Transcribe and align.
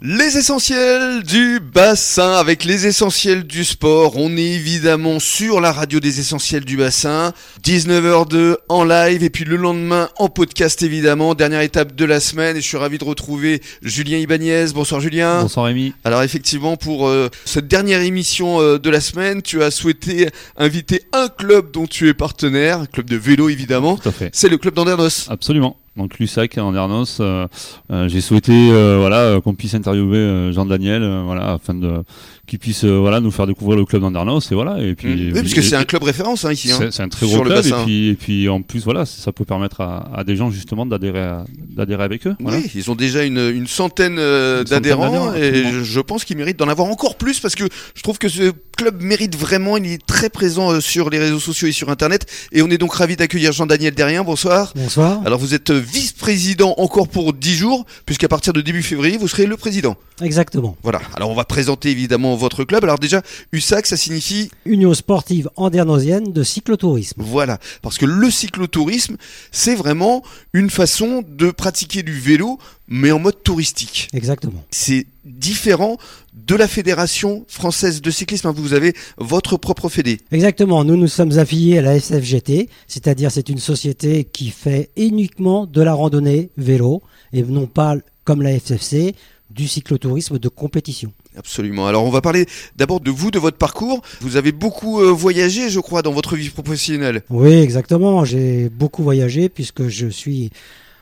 Les 0.00 0.38
essentiels 0.38 1.24
du 1.24 1.58
bassin 1.58 2.34
avec 2.34 2.62
les 2.62 2.86
essentiels 2.86 3.42
du 3.42 3.64
sport. 3.64 4.16
On 4.16 4.36
est 4.36 4.42
évidemment 4.42 5.18
sur 5.18 5.60
la 5.60 5.72
radio 5.72 5.98
des 5.98 6.20
essentiels 6.20 6.64
du 6.64 6.76
bassin. 6.76 7.32
19h02 7.64 8.58
en 8.68 8.84
live 8.84 9.24
et 9.24 9.28
puis 9.28 9.44
le 9.44 9.56
lendemain 9.56 10.08
en 10.16 10.28
podcast 10.28 10.84
évidemment. 10.84 11.34
Dernière 11.34 11.62
étape 11.62 11.96
de 11.96 12.04
la 12.04 12.20
semaine 12.20 12.56
et 12.56 12.60
je 12.60 12.66
suis 12.68 12.76
ravi 12.76 12.98
de 12.98 13.04
retrouver 13.04 13.60
Julien 13.82 14.18
Ibanez. 14.18 14.66
Bonsoir 14.72 15.00
Julien. 15.00 15.42
Bonsoir 15.42 15.66
Rémi. 15.66 15.92
Alors 16.04 16.22
effectivement 16.22 16.76
pour 16.76 17.08
euh, 17.08 17.28
cette 17.44 17.66
dernière 17.66 18.00
émission 18.00 18.60
euh, 18.60 18.78
de 18.78 18.90
la 18.90 19.00
semaine, 19.00 19.42
tu 19.42 19.64
as 19.64 19.72
souhaité 19.72 20.28
inviter 20.56 21.02
un 21.12 21.26
club 21.26 21.72
dont 21.72 21.88
tu 21.88 22.08
es 22.08 22.14
partenaire, 22.14 22.82
un 22.82 22.86
club 22.86 23.10
de 23.10 23.16
vélo 23.16 23.48
évidemment. 23.48 23.96
Tout 23.96 24.10
à 24.10 24.12
fait. 24.12 24.30
C'est 24.32 24.48
le 24.48 24.58
club 24.58 24.74
d'Andernos. 24.74 25.26
Absolument. 25.28 25.76
Donc 25.98 26.18
Lussac 26.18 26.56
en 26.58 26.74
Ernos, 26.74 27.18
euh, 27.20 27.46
euh, 27.90 28.08
j'ai 28.08 28.20
souhaité 28.20 28.52
euh, 28.70 28.96
voilà 29.00 29.40
qu'on 29.42 29.54
puisse 29.54 29.74
interviewer 29.74 30.52
Jean 30.52 30.64
Daniel, 30.64 31.02
voilà 31.24 31.52
afin 31.54 31.74
de 31.74 32.02
qu'il 32.46 32.58
puisse 32.58 32.84
voilà 32.84 33.20
nous 33.20 33.30
faire 33.30 33.46
découvrir 33.46 33.76
le 33.76 33.84
club 33.84 34.00
d'Andernos 34.02 34.50
et 34.50 34.54
voilà 34.54 34.80
et 34.80 34.94
puis 34.94 35.08
Mmh. 35.08 35.32
Oui, 35.34 35.40
parce 35.42 35.54
que 35.54 35.60
c'est 35.62 35.76
un 35.76 35.84
club 35.84 36.02
référence 36.04 36.44
hein, 36.44 36.52
ici. 36.52 36.70
hein. 36.72 36.88
c'est 36.90 37.02
un 37.02 37.08
très 37.08 37.26
gros 37.26 37.40
club 37.42 37.64
et 37.66 37.72
puis 37.84 38.08
et 38.08 38.14
puis 38.14 38.48
en 38.48 38.62
plus 38.62 38.84
voilà 38.84 39.04
ça 39.04 39.32
peut 39.32 39.44
permettre 39.44 39.80
à, 39.80 40.08
à 40.14 40.24
des 40.24 40.36
gens 40.36 40.50
justement 40.50 40.86
d'adhérer 40.86 41.28
d'adhérer 41.70 42.04
avec 42.04 42.26
eux. 42.26 42.36
Voilà. 42.40 42.58
Oui, 42.58 42.70
ils 42.74 42.90
ont 42.90 42.94
déjà 42.94 43.24
une, 43.24 43.38
une 43.38 43.66
centaine 43.66 44.16
d'adhérents 44.64 45.34
et 45.34 45.64
je 45.82 46.00
pense 46.00 46.24
qu'ils 46.24 46.36
méritent 46.36 46.58
d'en 46.58 46.68
avoir 46.68 46.88
encore 46.88 47.16
plus 47.16 47.40
parce 47.40 47.54
que 47.54 47.64
je 47.94 48.02
trouve 48.02 48.18
que 48.18 48.28
ce 48.28 48.52
club 48.78 49.02
mérite 49.02 49.36
vraiment, 49.36 49.76
il 49.76 49.90
est 49.90 50.06
très 50.06 50.30
présent 50.30 50.70
euh, 50.70 50.80
sur 50.80 51.10
les 51.10 51.18
réseaux 51.18 51.40
sociaux 51.40 51.66
et 51.66 51.72
sur 51.72 51.90
internet 51.90 52.26
et 52.52 52.62
on 52.62 52.70
est 52.70 52.78
donc 52.78 52.94
ravi 52.94 53.16
d'accueillir 53.16 53.50
Jean-Daniel 53.50 53.92
Derrien, 53.92 54.22
bonsoir. 54.22 54.72
Bonsoir. 54.76 55.20
Alors 55.26 55.40
vous 55.40 55.52
êtes 55.52 55.70
euh, 55.70 55.80
vice-président 55.80 56.74
encore 56.78 57.08
pour 57.08 57.32
10 57.32 57.54
jours 57.56 57.84
puisqu'à 58.06 58.28
partir 58.28 58.52
de 58.52 58.60
début 58.60 58.84
février 58.84 59.18
vous 59.18 59.26
serez 59.26 59.46
le 59.46 59.56
président. 59.56 59.96
Exactement. 60.22 60.76
Voilà, 60.84 61.00
alors 61.16 61.28
on 61.30 61.34
va 61.34 61.44
présenter 61.44 61.90
évidemment 61.90 62.36
votre 62.36 62.62
club. 62.62 62.84
Alors 62.84 63.00
déjà, 63.00 63.22
USAC 63.52 63.84
ça 63.88 63.96
signifie 63.96 64.48
Union 64.64 64.94
sportive 64.94 65.50
andernosienne 65.56 66.32
de 66.32 66.42
cyclotourisme. 66.44 67.20
Voilà, 67.24 67.58
parce 67.82 67.98
que 67.98 68.06
le 68.06 68.30
cyclotourisme, 68.30 69.16
c'est 69.50 69.74
vraiment 69.74 70.22
une 70.52 70.70
façon 70.70 71.24
de 71.28 71.50
pratiquer 71.50 72.04
du 72.04 72.16
vélo, 72.16 72.60
mais 72.86 73.10
en 73.10 73.18
mode 73.18 73.42
touristique. 73.42 74.08
Exactement. 74.12 74.64
C'est 74.70 75.06
différent 75.24 75.98
de 76.46 76.54
la 76.54 76.68
Fédération 76.68 77.44
française 77.48 78.00
de 78.00 78.10
cyclisme. 78.10 78.48
hein. 78.48 78.54
Vous 78.56 78.72
avez 78.74 78.94
votre 79.18 79.56
propre 79.56 79.88
fédé. 79.88 80.18
Exactement. 80.30 80.84
Nous 80.84 80.96
nous 80.96 81.08
sommes 81.08 81.38
affiliés 81.38 81.78
à 81.78 81.82
la 81.82 81.98
SFGT, 81.98 82.68
c'est-à-dire 82.86 83.30
c'est 83.30 83.48
une 83.48 83.58
société 83.58 84.24
qui 84.24 84.50
fait 84.50 84.90
uniquement 84.96 85.66
de 85.66 85.82
la 85.82 85.94
randonnée 85.94 86.50
vélo 86.56 87.02
et 87.32 87.42
non 87.42 87.66
pas 87.66 87.96
comme 88.24 88.42
la 88.42 88.58
FFC 88.58 89.14
du 89.50 89.66
cyclotourisme 89.66 90.38
de 90.38 90.48
compétition. 90.48 91.12
Absolument. 91.36 91.86
Alors 91.86 92.04
on 92.04 92.10
va 92.10 92.20
parler 92.20 92.46
d'abord 92.76 93.00
de 93.00 93.10
vous, 93.10 93.30
de 93.30 93.38
votre 93.38 93.56
parcours. 93.56 94.02
Vous 94.20 94.36
avez 94.36 94.52
beaucoup 94.52 95.00
euh, 95.00 95.10
voyagé, 95.10 95.70
je 95.70 95.80
crois, 95.80 96.02
dans 96.02 96.12
votre 96.12 96.36
vie 96.36 96.50
professionnelle. 96.50 97.22
Oui, 97.30 97.52
exactement. 97.52 98.24
J'ai 98.24 98.68
beaucoup 98.68 99.02
voyagé 99.02 99.48
puisque 99.48 99.88
je 99.88 100.08
suis 100.08 100.50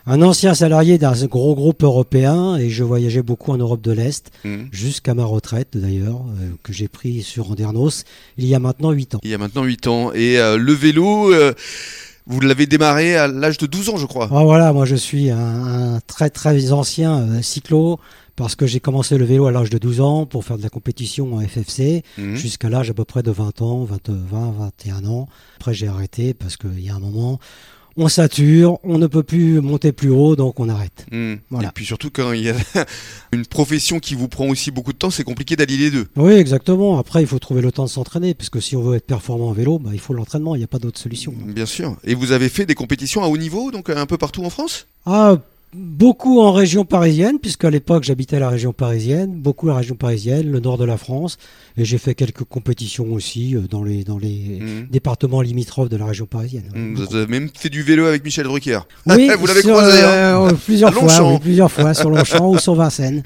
un 0.07 0.23
ancien 0.23 0.55
salarié 0.55 0.99
d'un 0.99 1.12
gros 1.27 1.55
groupe 1.55 1.83
européen 1.83 2.57
et 2.57 2.71
je 2.71 2.85
voyageais 2.85 3.23
beaucoup 3.23 3.51
en 3.53 3.57
Europe 3.57 3.81
de 3.83 3.93
l'Est 3.93 4.31
Mhm. 4.45 4.69
jusqu'à 4.71 5.15
ma 5.15 5.25
retraite 5.25 5.77
d'ailleurs 5.77 6.23
euh, 6.41 6.51
que 6.63 6.73
j'ai 6.73 6.89
pris 6.89 7.23
sur 7.23 7.51
Andernos 7.51 8.05
il 8.39 8.47
y 8.47 8.55
a 8.55 8.59
maintenant 8.61 8.93
8 8.93 9.17
ans. 9.17 9.21
Il 9.25 9.31
y 9.31 9.35
a 9.35 9.39
maintenant 9.39 9.65
8 9.65 9.87
ans. 9.89 10.13
Et 10.15 10.39
euh, 10.39 10.57
le 10.57 10.73
vélo, 10.73 11.33
euh, 11.33 11.53
vous 12.27 12.41
l'avez 12.41 12.67
démarré 12.67 13.17
à 13.17 13.29
l'âge 13.29 13.59
de 13.59 13.67
12 13.67 13.89
ans, 13.91 13.97
je 13.97 14.07
crois. 14.07 14.29
Ah, 14.33 14.45
voilà, 14.45 14.73
moi 14.73 14.85
je 14.85 14.97
suis 14.97 15.31
un, 15.31 15.39
un 15.97 16.01
très 16.07 16.31
très 16.31 16.73
ancien 16.73 17.43
cyclo 17.43 17.98
parce 18.37 18.55
que 18.55 18.67
j'ai 18.67 18.81
commencé 18.81 19.17
le 19.17 19.25
vélo 19.25 19.47
à 19.47 19.51
l'âge 19.53 19.70
de 19.70 19.79
12 19.79 20.01
ans 20.03 20.27
pour 20.27 20.45
faire 20.45 20.59
de 20.59 20.63
la 20.63 20.69
compétition 20.69 21.35
en 21.35 21.41
FFC 21.41 22.03
Mhm. 22.19 22.37
jusqu'à 22.37 22.69
l'âge 22.69 22.91
à 22.91 22.95
peu 22.95 23.05
près 23.05 23.23
de 23.23 23.31
20 23.31 23.63
ans, 23.63 23.85
20, 23.85 24.11
20 24.11 24.53
21 24.59 25.05
ans. 25.07 25.29
Après 25.57 25.75
j'ai 25.75 25.89
arrêté 25.89 26.35
parce 26.35 26.57
qu'il 26.57 26.80
y 26.80 26.91
a 26.91 26.95
un 26.95 27.01
moment, 27.01 27.39
on 27.96 28.08
sature, 28.08 28.79
on 28.83 28.98
ne 28.98 29.07
peut 29.07 29.23
plus 29.23 29.61
monter 29.61 29.92
plus 29.92 30.11
haut, 30.11 30.36
donc 30.36 30.61
on 30.61 30.68
arrête. 30.68 31.07
Voilà. 31.51 31.68
Et 31.68 31.73
puis 31.73 31.84
surtout 31.84 32.11
quand 32.11 32.33
il 32.33 32.42
y 32.42 32.51
a 32.51 32.55
une 33.33 33.46
profession 33.46 34.01
qui 34.01 34.14
vous 34.14 34.29
prend 34.29 34.46
aussi 34.46 34.70
beaucoup 34.70 34.92
de 34.92 34.98
temps, 34.98 35.11
c'est 35.11 35.24
compliqué 35.24 35.57
d'allier 35.57 35.77
les 35.77 35.90
deux. 35.90 36.06
Oui, 36.17 36.33
exactement. 36.33 36.98
Après, 36.98 37.23
il 37.23 37.27
faut 37.27 37.39
trouver 37.39 37.62
le 37.62 37.73
temps 37.73 37.85
de 37.85 37.90
s'entraîner, 37.90 38.35
parce 38.35 38.51
que 38.51 38.61
si 38.61 38.77
on 38.77 38.83
veut 38.83 38.96
être 38.96 39.06
performant 39.06 39.48
en 39.48 39.52
vélo, 39.52 39.79
bah, 39.79 39.90
il 39.92 40.01
faut 40.01 40.12
l'entraînement, 40.12 40.55
il 40.55 40.58
n'y 40.58 40.64
a 40.64 40.68
pas 40.68 40.79
d'autre 40.79 40.98
solution. 40.98 41.33
Bien 41.46 41.67
sûr. 41.67 41.96
Et 42.05 42.14
vous 42.14 42.33
avez 42.33 42.48
fait 42.48 42.67
des 42.67 42.74
compétitions 42.74 43.23
à 43.23 43.29
haut 43.29 43.39
niveau, 43.39 43.70
donc 43.70 43.90
un 43.90 44.06
peu 44.06 44.18
partout 44.18 44.45
en 44.45 44.51
France? 44.51 44.86
Ah, 45.06 45.39
beaucoup 45.77 46.41
en 46.41 46.53
région 46.53 46.85
parisienne, 46.85 47.39
puisqu'à 47.39 47.69
l'époque 47.70 48.03
j'habitais 48.05 48.39
la 48.39 48.48
région 48.48 48.73
parisienne, 48.73 49.33
beaucoup 49.35 49.67
la 49.69 49.75
région 49.77 49.95
parisienne, 49.95 50.51
le 50.51 50.61
nord 50.61 50.79
de 50.79 50.85
la 50.85 50.97
France, 50.97 51.37
et 51.77 51.85
j'ai 51.85 51.98
fait 51.98 52.14
quelques 52.14 52.45
compétitions 52.45 53.13
aussi 53.13 53.55
euh, 53.55 53.61
dans 53.70 53.85
les, 53.85 54.03
dans 54.03 54.19
les 54.19 54.59
Mhm. 54.61 54.86
départements 54.91 55.42
limitrophes 55.42 55.89
de 55.89 55.97
la 55.97 56.07
région 56.07 56.27
parisienne. 56.27 56.65
Mm, 56.75 56.95
Vous 56.95 57.15
avez 57.15 57.27
même 57.27 57.51
fait 57.55 57.69
du 57.69 57.83
vélo 57.83 58.07
avec 58.07 58.25
Michel 58.25 58.47
Drucker. 58.47 58.81
Oui, 59.07 59.29
Vous 59.39 59.47
l'avez 59.47 59.63
croisé, 59.63 59.98
hein 60.03 60.47
euh, 60.47 60.53
plusieurs 60.65 60.91
À 60.91 60.92
fois, 60.92 61.33
oui, 61.33 61.39
plusieurs 61.41 61.70
fois 61.70 61.92
sur 61.95 62.09
Longchamp 62.11 62.48
ou 62.51 62.59
sur 62.59 62.75
Vincennes. 62.75 63.23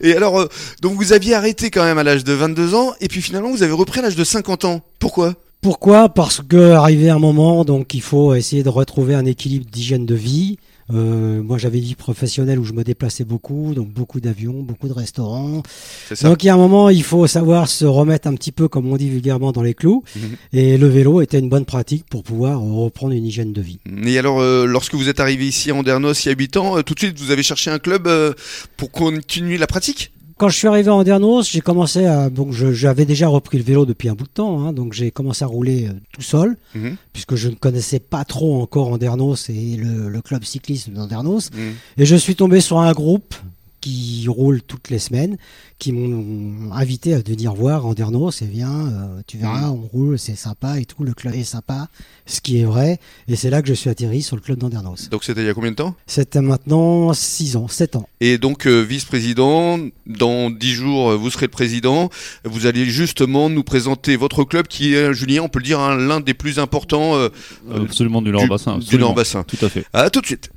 Et 0.00 0.14
alors, 0.14 0.40
euh, 0.40 0.48
donc 0.82 0.94
vous 0.94 1.12
aviez 1.12 1.34
arrêté 1.34 1.70
quand 1.70 1.84
même 1.84 1.98
à 1.98 2.04
l'âge 2.04 2.24
de 2.24 2.32
22 2.32 2.74
ans, 2.74 2.92
et 3.00 3.08
puis 3.08 3.20
finalement 3.20 3.50
vous 3.50 3.62
avez 3.62 3.72
repris 3.72 3.98
à 4.00 4.02
l'âge 4.02 4.16
de 4.16 4.24
50 4.24 4.64
ans. 4.64 4.80
Pourquoi? 4.98 5.34
Pourquoi? 5.60 6.08
Parce 6.10 6.42
que 6.46 6.72
arrivé 6.72 7.08
un 7.10 7.18
moment, 7.18 7.64
donc 7.64 7.94
il 7.94 8.02
faut 8.02 8.34
essayer 8.34 8.62
de 8.62 8.68
retrouver 8.68 9.14
un 9.14 9.24
équilibre 9.24 9.64
d'hygiène 9.72 10.04
de 10.06 10.14
vie. 10.14 10.58
Euh, 10.92 11.42
moi, 11.42 11.58
j'avais 11.58 11.78
une 11.78 11.84
vie 11.84 11.94
professionnelle 11.94 12.58
où 12.58 12.64
je 12.64 12.72
me 12.72 12.84
déplaçais 12.84 13.24
beaucoup, 13.24 13.74
donc 13.74 13.88
beaucoup 13.88 14.20
d'avions, 14.20 14.62
beaucoup 14.62 14.88
de 14.88 14.92
restaurants. 14.92 15.62
C'est 16.08 16.16
ça. 16.16 16.28
Donc 16.28 16.42
il 16.42 16.48
y 16.48 16.50
a 16.50 16.54
un 16.54 16.58
moment, 16.58 16.90
il 16.90 17.02
faut 17.02 17.26
savoir 17.26 17.68
se 17.68 17.84
remettre 17.84 18.28
un 18.28 18.34
petit 18.34 18.52
peu, 18.52 18.68
comme 18.68 18.90
on 18.92 18.96
dit 18.96 19.08
vulgairement, 19.08 19.52
dans 19.52 19.62
les 19.62 19.74
clous. 19.74 20.02
Mhm. 20.16 20.22
Et 20.52 20.76
le 20.76 20.88
vélo 20.88 21.20
était 21.20 21.38
une 21.38 21.48
bonne 21.48 21.64
pratique 21.64 22.04
pour 22.10 22.22
pouvoir 22.22 22.60
reprendre 22.60 23.14
une 23.14 23.24
hygiène 23.24 23.52
de 23.52 23.62
vie. 23.62 23.78
Et 24.04 24.18
alors, 24.18 24.40
euh, 24.40 24.66
lorsque 24.66 24.94
vous 24.94 25.08
êtes 25.08 25.20
arrivé 25.20 25.46
ici 25.46 25.70
à 25.70 25.74
Andernos 25.74 26.24
il 26.24 26.28
y 26.28 26.32
a 26.32 26.34
8 26.36 26.56
ans, 26.56 26.78
euh, 26.78 26.82
tout 26.82 26.94
de 26.94 26.98
suite 26.98 27.18
vous 27.18 27.30
avez 27.30 27.42
cherché 27.42 27.70
un 27.70 27.78
club 27.78 28.06
euh, 28.06 28.32
pour 28.76 28.90
continuer 28.90 29.58
la 29.58 29.66
pratique? 29.66 30.13
Quand 30.36 30.48
je 30.48 30.56
suis 30.58 30.66
arrivé 30.68 30.88
à 30.88 30.94
Andernos, 30.94 31.48
j'ai 31.48 31.60
commencé 31.60 32.06
à 32.06 32.28
donc 32.28 32.50
j'avais 32.52 33.04
déjà 33.04 33.28
repris 33.28 33.56
le 33.58 33.64
vélo 33.64 33.86
depuis 33.86 34.08
un 34.08 34.14
bout 34.14 34.24
de 34.24 34.30
temps, 34.30 34.60
hein, 34.66 34.72
donc 34.72 34.92
j'ai 34.92 35.10
commencé 35.12 35.44
à 35.44 35.46
rouler 35.46 35.86
euh, 35.88 35.92
tout 36.12 36.22
seul 36.22 36.56
Mhm. 36.74 36.96
puisque 37.12 37.36
je 37.36 37.48
ne 37.48 37.54
connaissais 37.54 38.00
pas 38.00 38.24
trop 38.24 38.60
encore 38.60 38.88
Andernos 38.88 39.48
et 39.48 39.76
le, 39.76 40.08
le 40.08 40.20
club 40.22 40.42
cyclisme 40.44 40.92
d'Andernos. 40.92 41.50
Mhm. 41.52 41.74
Et 41.98 42.04
je 42.06 42.16
suis 42.16 42.34
tombé 42.34 42.60
sur 42.60 42.78
un 42.80 42.92
groupe 42.92 43.34
qui 43.80 44.26
roule 44.28 44.62
toutes 44.62 44.88
les 44.88 44.98
semaines, 44.98 45.36
qui 45.78 45.92
m'ont 45.92 46.72
invité 46.72 47.12
à 47.12 47.18
venir 47.20 47.52
voir 47.54 47.84
Andernos 47.84 48.40
et 48.40 48.46
viens, 48.46 48.86
euh, 48.88 49.20
tu 49.26 49.36
verras, 49.36 49.63
roule, 49.94 50.18
c'est 50.18 50.34
sympa 50.36 50.78
et 50.80 50.84
tout, 50.84 51.04
le 51.04 51.14
club 51.14 51.34
est 51.34 51.44
sympa, 51.44 51.88
ce 52.26 52.40
qui 52.40 52.58
est 52.60 52.64
vrai. 52.64 52.98
Et 53.28 53.36
c'est 53.36 53.50
là 53.50 53.62
que 53.62 53.68
je 53.68 53.74
suis 53.74 53.88
atterri 53.90 54.22
sur 54.22 54.36
le 54.36 54.42
club 54.42 54.58
d'Andernos. 54.58 55.08
Donc 55.10 55.24
c'était 55.24 55.42
il 55.42 55.46
y 55.46 55.48
a 55.48 55.54
combien 55.54 55.70
de 55.70 55.76
temps? 55.76 55.94
C'était 56.06 56.40
maintenant 56.40 57.12
6 57.12 57.56
ans, 57.56 57.68
7 57.68 57.96
ans. 57.96 58.08
Et 58.20 58.38
donc 58.38 58.66
euh, 58.66 58.80
vice-président, 58.80 59.78
dans 60.06 60.50
10 60.50 60.72
jours 60.74 61.10
euh, 61.12 61.16
vous 61.16 61.30
serez 61.30 61.46
le 61.46 61.50
président. 61.50 62.10
Vous 62.44 62.66
allez 62.66 62.84
justement 62.86 63.48
nous 63.48 63.62
présenter 63.64 64.16
votre 64.16 64.44
club 64.44 64.66
qui 64.66 64.94
est, 64.94 65.12
Julien, 65.14 65.42
on 65.42 65.48
peut 65.48 65.60
le 65.60 65.64
dire, 65.64 65.80
hein, 65.80 65.96
l'un 65.96 66.20
des 66.20 66.34
plus 66.34 66.58
importants 66.58 67.14
euh, 67.16 67.28
Absolument 67.74 68.20
du 68.22 68.30
du- 68.30 68.32
Nord 68.32 68.46
Bassin. 68.48 68.72
du 68.78 68.84
absolument. 68.84 69.06
Nord-Bassin. 69.08 69.44
Tout 69.44 69.64
à 69.64 69.68
fait. 69.68 69.84
À 69.92 70.10
tout 70.10 70.20
de 70.20 70.26
suite. 70.26 70.50